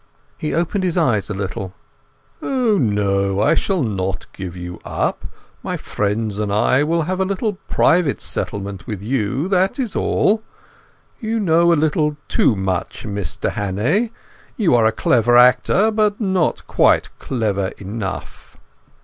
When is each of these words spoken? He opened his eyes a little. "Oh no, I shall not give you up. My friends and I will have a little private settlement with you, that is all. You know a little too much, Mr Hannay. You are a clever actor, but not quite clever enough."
He 0.35 0.51
opened 0.55 0.83
his 0.83 0.97
eyes 0.97 1.29
a 1.29 1.33
little. 1.35 1.75
"Oh 2.41 2.79
no, 2.79 3.39
I 3.39 3.53
shall 3.53 3.83
not 3.83 4.25
give 4.33 4.57
you 4.57 4.79
up. 4.83 5.25
My 5.61 5.77
friends 5.77 6.39
and 6.39 6.51
I 6.51 6.81
will 6.81 7.03
have 7.03 7.19
a 7.19 7.23
little 7.23 7.59
private 7.69 8.19
settlement 8.19 8.87
with 8.87 8.99
you, 9.03 9.47
that 9.49 9.77
is 9.77 9.95
all. 9.95 10.41
You 11.19 11.39
know 11.39 11.71
a 11.71 11.75
little 11.75 12.17
too 12.27 12.55
much, 12.55 13.03
Mr 13.05 13.51
Hannay. 13.51 14.09
You 14.57 14.73
are 14.73 14.87
a 14.87 14.91
clever 14.91 15.37
actor, 15.37 15.91
but 15.91 16.19
not 16.19 16.65
quite 16.65 17.09
clever 17.19 17.67
enough." 17.77 18.57